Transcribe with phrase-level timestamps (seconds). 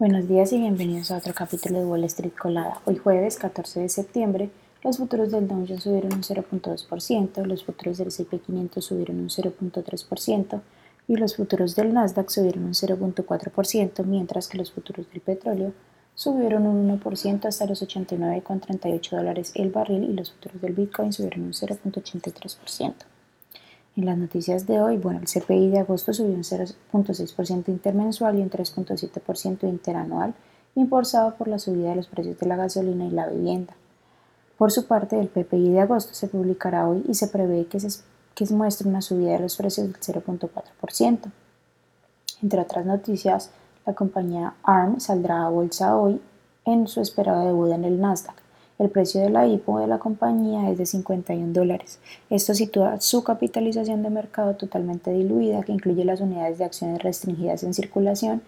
[0.00, 2.80] Buenos días y bienvenidos a otro capítulo de Wall Street Colada.
[2.86, 4.48] Hoy jueves 14 de septiembre,
[4.82, 9.28] los futuros del Dow Jones subieron un 0.2%, los futuros del S&P 500 subieron un
[9.28, 10.62] 0.3%
[11.06, 15.74] y los futuros del Nasdaq subieron un 0.4%, mientras que los futuros del petróleo
[16.14, 21.42] subieron un 1% hasta los 89,38 dólares el barril y los futuros del Bitcoin subieron
[21.42, 22.94] un 0.83%.
[23.96, 28.42] En las noticias de hoy, bueno, el CPI de agosto subió un 0.6% intermensual y
[28.42, 30.34] un 3.7% interanual,
[30.76, 33.74] impulsado por la subida de los precios de la gasolina y la vivienda.
[34.56, 38.02] Por su parte, el PPI de agosto se publicará hoy y se prevé que se,
[38.34, 41.32] que muestre una subida de los precios del 0.4%.
[42.42, 43.50] Entre otras noticias,
[43.86, 46.20] la compañía ARM saldrá a bolsa hoy
[46.64, 48.36] en su esperada debut en el Nasdaq.
[48.80, 51.98] El precio de la IPO de la compañía es de 51 dólares.
[52.30, 57.62] Esto sitúa su capitalización de mercado totalmente diluida, que incluye las unidades de acciones restringidas
[57.62, 58.40] en circulación,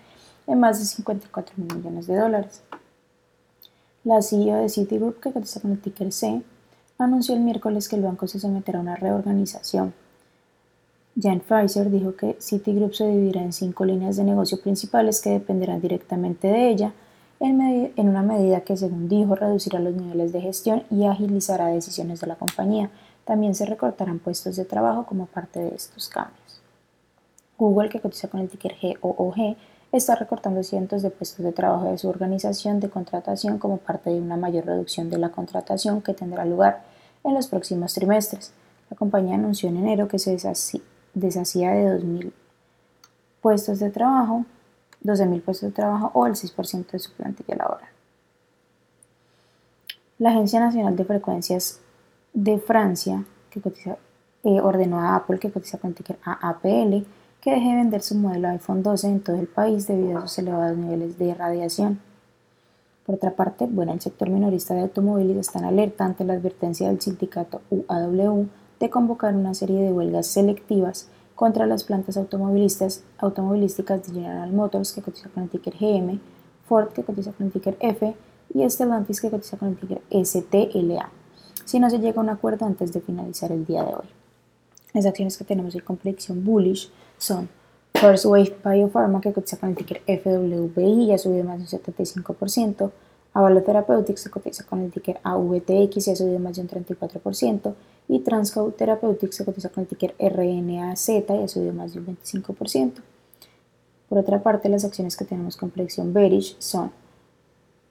[0.47, 2.63] en más de 54 millones de dólares.
[4.05, 6.41] La CEO de Citigroup, que cotiza con el ticker C,
[6.97, 9.93] anunció el miércoles que el banco se someterá a una reorganización.
[11.21, 15.83] Jan Pfizer dijo que Citigroup se dividirá en cinco líneas de negocio principales que dependerán
[15.83, 16.95] directamente de ella,
[17.43, 22.29] en, una medida que, según dijo, reducirá los niveles de gestión y agilizará decisiones de
[22.29, 22.91] la compañía.
[23.25, 26.63] También se recortarán puestos de trabajo como parte de estos cambios.
[27.59, 29.57] Google, que cotiza con el ticker GOOG,
[29.91, 34.21] está recortando cientos de puestos de trabajo de su organización de contratación como parte de
[34.21, 36.83] una mayor reducción de la contratación que tendrá lugar
[37.25, 38.53] en los próximos trimestres.
[38.89, 40.33] La compañía anunció en enero que se
[41.15, 42.33] deshacía de 2.000
[43.41, 44.45] puestos de trabajo
[45.05, 47.89] 12.000 puestos de trabajo o el 6% de su plantilla laboral.
[50.19, 51.81] La Agencia Nacional de Frecuencias
[52.33, 53.61] de Francia que
[54.45, 57.05] eh, ordenó a Apple que cotiza con ticker AAPL
[57.41, 60.39] que deje de vender su modelo iPhone 12 en todo el país debido a sus
[60.39, 62.01] elevados niveles de radiación.
[63.05, 66.87] Por otra parte, bueno, el sector minorista de automóviles está en alerta ante la advertencia
[66.87, 68.47] del sindicato UAW
[68.79, 74.93] de convocar una serie de huelgas selectivas contra las plantas automovilistas, automovilísticas de General Motors
[74.93, 76.21] que cotiza con el ticker GM,
[76.69, 78.15] Ford que cotiza con el ticker F
[78.55, 81.11] y Stellantis que cotiza con el ticker STLA,
[81.65, 84.07] si no se llega a un acuerdo antes de finalizar el día de hoy.
[84.93, 87.49] Las acciones que tenemos en complexión bullish son
[87.95, 91.83] First Wave Biopharma que cotiza con el ticker FWBI y ha subido más de un
[91.83, 92.91] 75%,
[93.35, 97.75] Avalo Therapeutics que cotiza con el ticker AVTX y ha subido más de un 34%,
[98.09, 102.07] y Transco Therapeutics se cotiza con el ticker RNAZ y ha subido más de un
[102.07, 102.93] 25%.
[104.09, 106.93] Por otra parte, las acciones que tenemos con predicción bearish son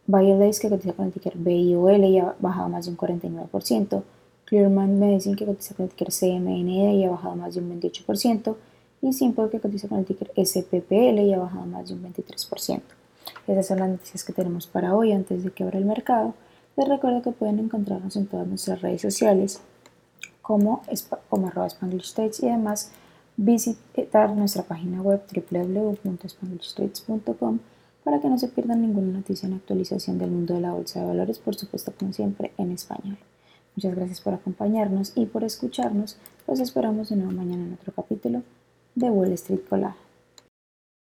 [0.05, 4.03] BioLace que cotiza con el ticker BIOL y ha bajado más de un 49%,
[4.45, 8.55] Clearman Medicine que cotiza con el ticker CMND y ha bajado más de un 28%,
[9.01, 12.81] y Simple que cotiza con el ticker SPPL y ha bajado más de un 23%.
[13.47, 16.33] Esas son las noticias que tenemos para hoy antes de que abra el mercado.
[16.77, 19.61] Les recuerdo que pueden encontrarnos en todas nuestras redes sociales
[20.41, 20.81] como,
[21.29, 22.91] como arroba y además
[23.37, 27.59] visitar nuestra página web www.spanglishtrades.com
[28.03, 31.07] para que no se pierdan ninguna noticia en actualización del mundo de la bolsa de
[31.07, 33.17] valores, por supuesto como siempre en español.
[33.75, 36.17] Muchas gracias por acompañarnos y por escucharnos.
[36.47, 38.41] Los esperamos de nuevo mañana en otro capítulo
[38.95, 39.95] de Wall Street Colada.